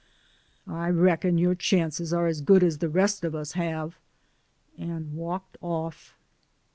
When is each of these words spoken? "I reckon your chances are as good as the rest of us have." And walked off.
"I 0.65 0.89
reckon 0.89 1.37
your 1.37 1.53
chances 1.53 2.11
are 2.11 2.25
as 2.25 2.41
good 2.41 2.63
as 2.63 2.79
the 2.79 2.89
rest 2.89 3.23
of 3.23 3.35
us 3.35 3.51
have." 3.51 3.99
And 4.75 5.13
walked 5.15 5.59
off. 5.61 6.15